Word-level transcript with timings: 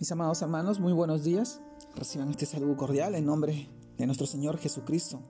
Mis 0.00 0.10
amados 0.12 0.40
hermanos, 0.40 0.80
muy 0.80 0.94
buenos 0.94 1.24
días. 1.24 1.60
Reciban 1.94 2.30
este 2.30 2.46
saludo 2.46 2.74
cordial 2.74 3.14
en 3.14 3.26
nombre 3.26 3.68
de 3.98 4.06
nuestro 4.06 4.26
Señor 4.26 4.56
Jesucristo, 4.56 5.20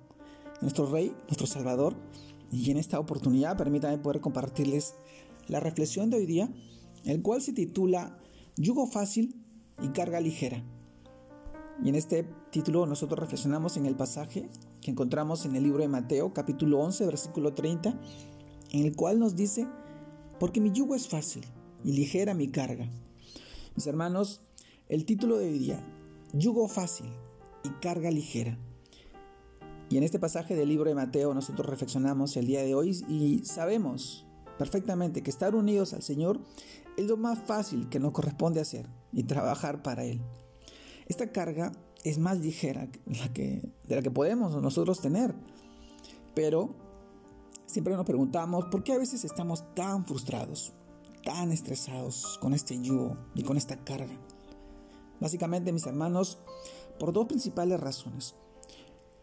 nuestro 0.61 0.87
Rey, 0.87 1.12
nuestro 1.27 1.48
Salvador. 1.48 1.96
Y 2.53 2.71
en 2.71 2.77
esta 2.77 3.01
oportunidad 3.01 3.56
permítanme 3.56 3.98
poder 3.98 4.21
compartirles 4.21 4.95
la 5.48 5.59
reflexión 5.59 6.09
de 6.09 6.19
hoy 6.19 6.27
día, 6.27 6.48
el 7.04 7.21
cual 7.21 7.43
se 7.43 7.53
titula 7.53 8.17
Yugo 8.54 8.87
fácil 8.87 9.44
y 9.83 9.88
carga 9.88 10.21
ligera. 10.21 10.62
Y 11.82 11.88
en 11.88 11.96
este 11.96 12.22
título 12.52 12.87
nosotros 12.87 13.18
reflexionamos 13.18 13.76
en 13.76 13.87
el 13.87 13.96
pasaje 13.96 14.48
que 14.80 14.92
encontramos 14.92 15.46
en 15.46 15.56
el 15.56 15.64
libro 15.64 15.82
de 15.82 15.88
Mateo, 15.88 16.32
capítulo 16.32 16.78
11, 16.78 17.06
versículo 17.06 17.55
30, 17.55 17.98
en 18.70 18.87
el 18.87 18.95
cual 18.95 19.18
nos 19.18 19.34
dice, 19.34 19.66
porque 20.38 20.60
mi 20.60 20.70
yugo 20.70 20.95
es 20.95 21.09
fácil 21.09 21.45
y 21.82 21.91
ligera 21.91 22.34
mi 22.34 22.46
carga. 22.52 22.88
Mis 23.74 23.88
hermanos, 23.88 24.42
el 24.91 25.05
título 25.05 25.39
de 25.39 25.47
hoy 25.47 25.59
día, 25.61 25.80
Yugo 26.33 26.67
fácil 26.67 27.07
y 27.62 27.69
carga 27.81 28.11
ligera. 28.11 28.59
Y 29.89 29.97
en 29.97 30.03
este 30.03 30.19
pasaje 30.19 30.57
del 30.57 30.69
libro 30.69 30.89
de 30.89 30.97
Mateo 30.97 31.33
nosotros 31.33 31.69
reflexionamos 31.69 32.37
el 32.37 32.48
día 32.48 32.62
de 32.62 32.75
hoy 32.75 33.05
y 33.09 33.45
sabemos 33.45 34.27
perfectamente 34.59 35.23
que 35.23 35.31
estar 35.31 35.55
unidos 35.55 35.95
al 35.95 36.03
Señor 36.03 36.41
es 36.97 37.07
lo 37.07 37.17
más 37.17 37.39
fácil 37.39 37.89
que 37.89 38.01
nos 38.01 38.11
corresponde 38.11 38.61
hacer 38.61 38.89
y 39.12 39.23
trabajar 39.23 39.81
para 39.84 40.05
Él. 40.05 40.21
Esta 41.07 41.31
carga 41.31 41.70
es 42.03 42.19
más 42.19 42.41
ligera 42.41 42.89
de 43.07 43.73
la 43.95 44.03
que 44.03 44.11
podemos 44.11 44.61
nosotros 44.61 45.01
tener, 45.01 45.37
pero 46.34 46.75
siempre 47.67 47.95
nos 47.95 48.07
preguntamos 48.07 48.65
por 48.65 48.83
qué 48.83 48.95
a 48.95 48.98
veces 48.98 49.25
estamos 49.25 49.73
tan 49.77 50.05
frustrados, 50.05 50.73
tan 51.23 51.53
estresados 51.53 52.39
con 52.41 52.55
este 52.55 52.81
yugo 52.83 53.17
y 53.37 53.45
con 53.45 53.57
esta 53.57 53.77
carga. 53.84 54.19
Básicamente, 55.20 55.73
mis 55.73 55.87
hermanos, 55.87 56.38
por 56.98 57.12
dos 57.12 57.27
principales 57.27 57.78
razones. 57.78 58.34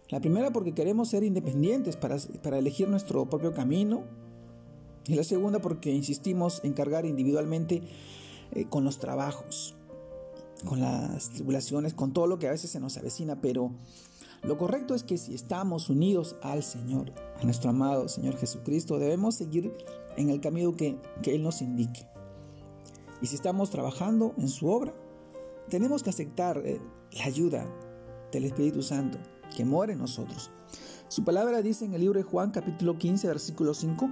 La 0.10 0.22
primera 0.22 0.52
porque 0.52 0.74
queremos 0.74 1.10
ser 1.10 1.24
independientes 1.24 1.98
para, 1.98 2.18
para 2.42 2.58
elegir 2.58 2.88
nuestro 2.88 3.30
propio 3.30 3.54
camino. 3.54 4.04
Y 5.06 5.16
la 5.16 5.24
segunda 5.24 5.60
porque 5.60 5.92
insistimos 5.92 6.62
en 6.64 6.74
cargar 6.74 7.06
individualmente 7.06 7.82
eh, 8.52 8.66
con 8.66 8.84
los 8.84 9.00
trabajos, 9.00 9.76
con 10.66 10.80
las 10.80 11.30
tribulaciones, 11.30 11.94
con 11.94 12.14
todo 12.14 12.28
lo 12.28 12.40
que 12.40 12.48
a 12.48 12.52
veces 12.52 12.72
se 12.72 12.80
nos 12.80 12.98
avecina. 12.98 13.42
Pero 13.42 13.72
lo 14.44 14.58
correcto 14.58 14.96
es 14.96 15.04
que 15.04 15.18
si 15.18 15.34
estamos 15.34 15.90
unidos 15.90 16.36
al 16.42 16.64
Señor, 16.64 17.12
a 17.42 17.44
nuestro 17.44 17.70
amado 17.70 18.08
Señor 18.08 18.38
Jesucristo, 18.38 19.00
debemos 19.00 19.36
seguir 19.36 19.74
en 20.16 20.30
el 20.30 20.42
camino 20.42 20.76
que, 20.76 20.98
que 21.22 21.36
Él 21.36 21.44
nos 21.44 21.62
indique. 21.62 22.08
Y 23.22 23.28
si 23.28 23.36
estamos 23.36 23.70
trabajando 23.72 24.34
en 24.38 24.48
su 24.48 24.70
obra, 24.70 24.94
tenemos 25.70 26.04
que 26.04 26.10
aceptar 26.10 26.62
eh, 26.66 26.80
la 27.12 27.26
ayuda 27.26 27.66
del 28.32 28.46
Espíritu 28.46 28.82
Santo 28.82 29.18
que 29.56 29.66
mora 29.66 29.94
en 29.94 30.00
nosotros. 30.00 30.52
Su 31.08 31.24
palabra 31.24 31.62
dice 31.62 31.86
en 31.86 31.94
el 31.94 32.02
libro 32.02 32.20
de 32.20 32.24
Juan 32.24 32.52
capítulo 32.52 32.98
15 32.98 33.28
versículo 33.28 33.74
5, 33.74 34.10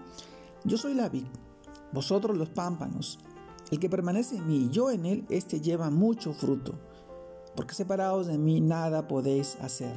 Yo 0.64 0.78
soy 0.78 0.94
la 0.94 1.10
vid, 1.10 1.26
vosotros 1.92 2.38
los 2.38 2.50
pámpanos. 2.50 3.20
El 3.72 3.80
que 3.80 3.90
permanece 3.90 4.38
en 4.38 4.48
mí 4.48 4.66
y 4.66 4.70
yo 4.70 4.92
en 4.92 5.06
él, 5.06 5.26
éste 5.30 5.60
lleva 5.60 5.90
mucho 5.90 6.34
fruto, 6.34 6.76
porque 7.56 7.74
separados 7.74 8.28
de 8.28 8.38
mí 8.38 8.62
nada 8.62 9.08
podéis 9.08 9.58
hacer. 9.60 9.96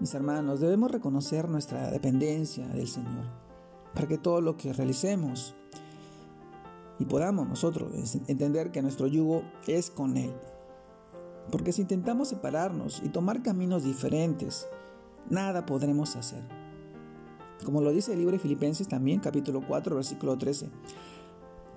Mis 0.00 0.12
hermanos, 0.14 0.60
debemos 0.60 0.90
reconocer 0.90 1.48
nuestra 1.48 1.90
dependencia 1.90 2.66
del 2.68 2.88
Señor, 2.88 3.24
para 3.94 4.08
que 4.08 4.18
todo 4.18 4.40
lo 4.40 4.56
que 4.56 4.72
realicemos 4.72 5.54
y 6.98 7.04
podamos 7.06 7.48
nosotros 7.48 7.92
entender 8.28 8.70
que 8.70 8.82
nuestro 8.82 9.06
yugo 9.06 9.42
es 9.66 9.90
con 9.90 10.16
Él. 10.16 10.32
Porque 11.50 11.72
si 11.72 11.82
intentamos 11.82 12.28
separarnos 12.28 13.02
y 13.04 13.08
tomar 13.08 13.42
caminos 13.42 13.84
diferentes, 13.84 14.66
nada 15.28 15.66
podremos 15.66 16.16
hacer. 16.16 16.42
Como 17.64 17.80
lo 17.80 17.90
dice 17.90 18.12
el 18.12 18.18
libro 18.18 18.32
de 18.32 18.38
Filipenses 18.38 18.88
también, 18.88 19.20
capítulo 19.20 19.62
4, 19.66 19.96
versículo 19.96 20.36
13. 20.36 20.68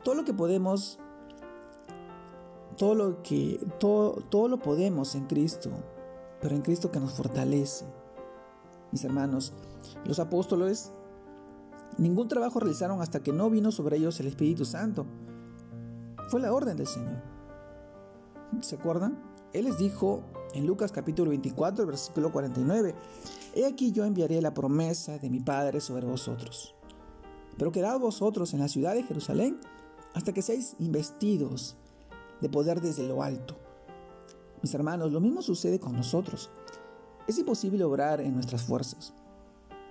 Todo 0.03 0.15
lo 0.15 0.23
que 0.23 0.33
podemos, 0.33 0.99
todo 2.77 2.95
lo 2.95 3.23
que, 3.23 3.59
todo, 3.79 4.21
todo 4.29 4.47
lo 4.47 4.59
podemos 4.59 5.15
en 5.15 5.25
Cristo, 5.25 5.71
pero 6.41 6.55
en 6.55 6.61
Cristo 6.61 6.91
que 6.91 6.99
nos 6.99 7.13
fortalece. 7.13 7.85
Mis 8.91 9.03
hermanos, 9.03 9.53
los 10.05 10.19
apóstoles 10.19 10.93
Ningún 11.97 12.27
trabajo 12.27 12.59
realizaron 12.59 13.01
hasta 13.01 13.21
que 13.21 13.33
no 13.33 13.49
vino 13.49 13.71
sobre 13.71 13.97
ellos 13.97 14.19
el 14.19 14.27
Espíritu 14.27 14.65
Santo. 14.65 15.05
Fue 16.29 16.39
la 16.39 16.53
orden 16.53 16.77
del 16.77 16.85
Señor. 16.85 17.21
¿Se 18.61 18.75
acuerdan? 18.75 19.17
Él 19.53 19.65
les 19.65 19.77
dijo 19.77 20.23
en 20.53 20.67
Lucas 20.67 20.91
capítulo 20.91 21.29
24, 21.29 21.85
versículo 21.87 22.31
49, 22.31 22.93
He 23.55 23.65
aquí 23.65 23.91
yo 23.91 24.05
enviaré 24.05 24.41
la 24.41 24.53
promesa 24.53 25.17
de 25.17 25.29
mi 25.29 25.39
Padre 25.39 25.81
sobre 25.81 26.05
vosotros. 26.05 26.75
Pero 27.57 27.71
quedad 27.71 27.99
vosotros 27.99 28.53
en 28.53 28.59
la 28.59 28.67
ciudad 28.67 28.93
de 28.93 29.03
Jerusalén 29.03 29.59
hasta 30.13 30.33
que 30.33 30.43
seáis 30.43 30.75
investidos 30.79 31.75
de 32.41 32.49
poder 32.49 32.81
desde 32.81 33.07
lo 33.07 33.23
alto. 33.23 33.57
Mis 34.61 34.73
hermanos, 34.75 35.11
lo 35.11 35.19
mismo 35.19 35.41
sucede 35.41 35.79
con 35.79 35.93
nosotros. 35.93 36.51
Es 37.27 37.37
imposible 37.39 37.83
obrar 37.83 38.21
en 38.21 38.33
nuestras 38.35 38.63
fuerzas 38.63 39.13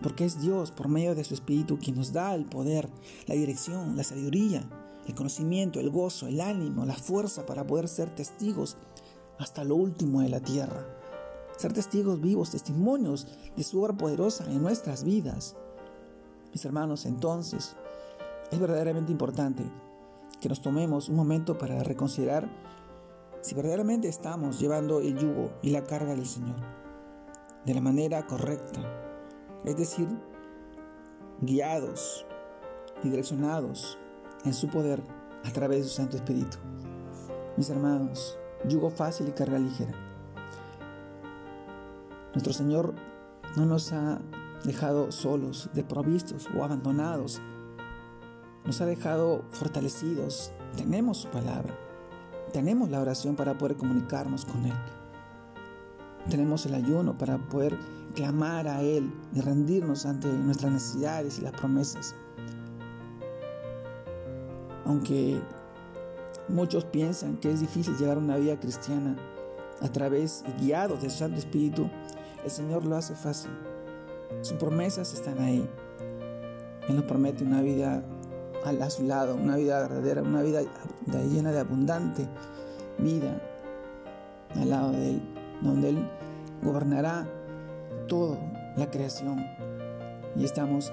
porque 0.02 0.24
es 0.24 0.40
Dios 0.40 0.70
por 0.70 0.88
medio 0.88 1.14
de 1.14 1.24
su 1.24 1.34
Espíritu 1.34 1.78
quien 1.78 1.96
nos 1.96 2.12
da 2.12 2.34
el 2.34 2.44
poder, 2.44 2.88
la 3.26 3.34
dirección, 3.34 3.96
la 3.96 4.04
sabiduría, 4.04 4.68
el 5.06 5.14
conocimiento, 5.14 5.80
el 5.80 5.90
gozo, 5.90 6.26
el 6.26 6.40
ánimo, 6.40 6.84
la 6.84 6.94
fuerza 6.94 7.46
para 7.46 7.66
poder 7.66 7.88
ser 7.88 8.14
testigos 8.14 8.76
hasta 9.38 9.64
lo 9.64 9.76
último 9.76 10.20
de 10.20 10.28
la 10.28 10.40
tierra. 10.40 10.86
Ser 11.56 11.72
testigos 11.72 12.20
vivos, 12.20 12.50
testimonios 12.50 13.26
de 13.56 13.64
su 13.64 13.82
obra 13.82 13.96
poderosa 13.96 14.44
en 14.50 14.60
nuestras 14.60 15.04
vidas. 15.04 15.56
Mis 16.52 16.64
hermanos, 16.64 17.06
entonces, 17.06 17.76
es 18.50 18.58
verdaderamente 18.58 19.12
importante 19.12 19.62
que 20.40 20.48
nos 20.48 20.60
tomemos 20.60 21.08
un 21.08 21.16
momento 21.16 21.56
para 21.56 21.82
reconsiderar 21.82 22.48
si 23.40 23.54
verdaderamente 23.54 24.08
estamos 24.08 24.58
llevando 24.58 25.00
el 25.00 25.16
yugo 25.16 25.50
y 25.62 25.70
la 25.70 25.84
carga 25.84 26.14
del 26.14 26.26
Señor 26.26 26.56
de 27.64 27.74
la 27.74 27.80
manera 27.80 28.26
correcta 28.26 29.05
es 29.66 29.76
decir, 29.76 30.08
guiados 31.42 32.24
y 33.02 33.10
direccionados 33.10 33.98
en 34.44 34.54
su 34.54 34.68
poder 34.68 35.02
a 35.44 35.50
través 35.50 35.78
de 35.78 35.84
su 35.84 35.96
Santo 35.96 36.16
Espíritu. 36.16 36.56
Mis 37.56 37.68
hermanos, 37.68 38.38
yugo 38.66 38.90
fácil 38.90 39.28
y 39.28 39.32
carga 39.32 39.58
ligera. 39.58 39.92
Nuestro 42.32 42.52
Señor 42.52 42.94
no 43.56 43.66
nos 43.66 43.92
ha 43.92 44.20
dejado 44.64 45.10
solos, 45.10 45.68
desprovistos 45.74 46.48
o 46.56 46.64
abandonados. 46.64 47.40
Nos 48.64 48.80
ha 48.80 48.86
dejado 48.86 49.44
fortalecidos. 49.50 50.52
Tenemos 50.76 51.18
su 51.18 51.28
palabra. 51.28 51.74
Tenemos 52.52 52.90
la 52.90 53.00
oración 53.00 53.36
para 53.36 53.58
poder 53.58 53.76
comunicarnos 53.76 54.44
con 54.44 54.64
Él. 54.66 54.74
Tenemos 56.28 56.66
el 56.66 56.74
ayuno 56.74 57.16
para 57.16 57.38
poder 57.38 57.78
clamar 58.16 58.66
a 58.66 58.80
Él 58.80 59.12
y 59.34 59.40
rendirnos 59.40 60.06
ante 60.06 60.26
nuestras 60.26 60.72
necesidades 60.72 61.38
y 61.38 61.42
las 61.42 61.52
promesas. 61.52 62.14
Aunque 64.84 65.40
muchos 66.48 66.84
piensan 66.86 67.36
que 67.36 67.52
es 67.52 67.60
difícil 67.60 67.96
llevar 67.96 68.18
una 68.18 68.36
vida 68.36 68.58
cristiana 68.58 69.16
a 69.80 69.88
través 69.88 70.42
y 70.48 70.64
guiados 70.64 71.02
del 71.02 71.10
Santo 71.10 71.38
Espíritu, 71.38 71.88
el 72.44 72.50
Señor 72.50 72.84
lo 72.84 72.96
hace 72.96 73.14
fácil. 73.14 73.50
Sus 74.40 74.56
promesas 74.56 75.12
están 75.12 75.38
ahí. 75.38 75.68
Él 76.88 76.96
nos 76.96 77.04
promete 77.04 77.44
una 77.44 77.60
vida 77.60 78.02
a 78.64 78.90
su 78.90 79.04
lado, 79.04 79.36
una 79.36 79.56
vida 79.56 79.80
verdadera, 79.80 80.22
una 80.22 80.42
vida 80.42 80.62
llena 81.06 81.52
de 81.52 81.60
abundante 81.60 82.26
vida 82.98 83.40
al 84.56 84.70
lado 84.70 84.92
de 84.92 85.10
Él, 85.10 85.22
donde 85.62 85.90
Él 85.90 86.10
gobernará 86.62 87.28
toda 88.06 88.38
la 88.76 88.90
creación. 88.90 89.44
Y 90.36 90.44
estamos, 90.44 90.92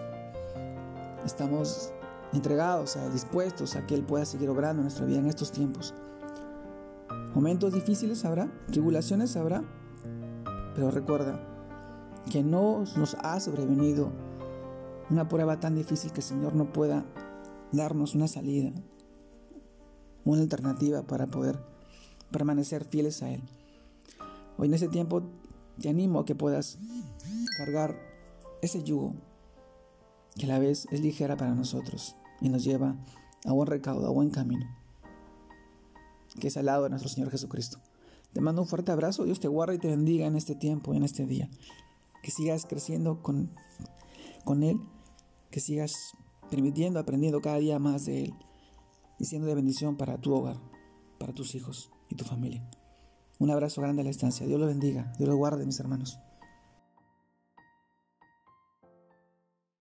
estamos 1.26 1.92
entregados, 2.34 2.98
dispuestos 3.12 3.76
a 3.76 3.86
que 3.86 3.96
Él 3.96 4.04
pueda 4.04 4.26
seguir 4.26 4.50
obrando 4.50 4.82
nuestra 4.82 5.06
vida 5.06 5.20
en 5.20 5.28
estos 5.28 5.52
tiempos. 5.52 5.94
Momentos 7.34 7.74
difíciles 7.74 8.26
habrá, 8.26 8.52
tribulaciones 8.68 9.36
habrá, 9.36 9.64
pero 10.76 10.92
recuerda 10.92 11.40
que 12.32 12.44
no 12.44 12.84
nos 12.96 13.16
ha 13.16 13.40
sobrevenido 13.40 14.12
una 15.10 15.28
prueba 15.28 15.60
tan 15.60 15.76
difícil 15.76 16.12
que 16.12 16.22
el 16.22 16.26
Señor 16.26 16.56
no 16.56 16.72
pueda 16.72 17.06
darnos 17.72 18.16
una 18.16 18.28
salida, 18.28 18.72
una 20.26 20.42
alternativa 20.42 21.04
para 21.04 21.28
poder 21.28 21.60
permanecer 22.32 22.86
fieles 22.86 23.22
a 23.24 23.32
Él. 23.32 23.42
Hoy 24.58 24.68
en 24.68 24.76
ese 24.76 24.88
tiempo 24.88 25.24
te 25.80 25.90
animo 25.90 26.20
a 26.20 26.26
que 26.26 26.36
puedas 26.36 26.78
cargar 27.58 27.98
ese 28.62 28.84
yugo 28.84 29.14
que 30.36 30.46
a 30.46 30.48
la 30.48 30.60
vez 30.60 30.88
es 30.92 31.02
ligera 31.02 31.38
para 31.38 31.54
nosotros 31.54 32.16
y 32.42 32.50
nos 32.50 32.64
lleva 32.64 32.96
a 33.46 33.52
buen 33.52 33.68
recaudo, 33.68 34.08
a 34.08 34.12
buen 34.12 34.30
camino. 34.30 34.66
que 36.40 36.48
es 36.48 36.58
al 36.58 36.66
lado 36.66 36.84
de 36.84 36.90
nuestro 36.90 37.10
Señor 37.10 37.30
Jesucristo. 37.30 37.80
Te 38.34 38.42
mando 38.42 38.64
un 38.64 38.68
fuerte 38.68 38.92
abrazo, 38.92 39.26
Dios 39.26 39.40
te 39.40 39.48
guarde 39.48 39.76
y 39.76 39.80
te 39.80 39.88
bendiga 39.88 40.26
en 40.26 40.36
este 40.36 40.56
tiempo, 40.56 40.96
en 40.96 41.04
este 41.04 41.28
día. 41.28 41.48
Que 42.24 42.32
sigas 42.32 42.66
creciendo 42.66 43.22
con, 43.22 43.52
con 44.44 44.64
Él, 44.64 44.80
que 45.52 45.60
sigas 45.60 46.14
permitiendo, 46.50 47.00
aprendiendo 47.00 47.42
cada 47.42 47.58
día 47.58 47.78
más 47.78 48.06
de 48.06 48.26
Él 48.26 48.34
y 49.20 49.26
siendo 49.26 49.48
de 49.48 49.56
bendición 49.56 49.96
para 49.96 50.18
tu 50.18 50.34
hogar, 50.34 50.58
para 51.20 51.34
tus 51.34 51.54
hijos 51.54 51.92
y 52.10 52.16
tu 52.16 52.26
familia. 52.26 52.68
Un 53.44 53.52
abrazo 53.52 53.82
grande 53.82 54.02
a 54.02 54.06
la 54.06 54.10
estancia. 54.10 54.48
Dios 54.48 54.58
lo 54.58 54.68
bendiga. 54.68 55.12
Dios 55.18 55.28
lo 55.28 55.36
guarde, 55.36 55.66
mis 55.66 55.78
hermanos. 55.78 56.18